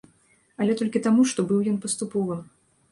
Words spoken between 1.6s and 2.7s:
ён паступовым.